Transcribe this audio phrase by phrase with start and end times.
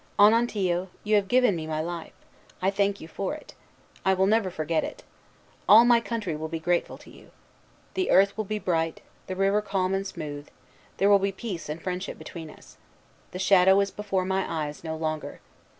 [0.17, 2.15] Onontio, you have given me my life.
[2.59, 3.53] I thank you for it.
[4.03, 5.03] I will never forget it.
[5.69, 7.29] All my country will be grateful to you.
[7.93, 10.47] The earth will be bright; the river calm and smooth;
[10.97, 12.77] there will be peace and friendship between us.
[13.29, 15.39] The shadow is before my eyes no longer.